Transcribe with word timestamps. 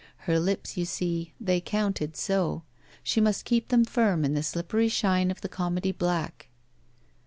Her 0.25 0.39
lips, 0.39 0.77
you 0.77 0.85
see, 0.85 1.33
they 1.39 1.61
counted 1.61 2.17
so! 2.17 2.63
She 3.03 3.21
must 3.21 3.45
keep 3.45 3.67
them 3.67 3.85
firm 3.85 4.25
in 4.25 4.33
the 4.33 4.41
slippery 4.41 4.89
shine 4.89 5.29
of 5.29 5.41
the 5.41 5.47
comedy 5.47 5.91
black. 5.91 6.47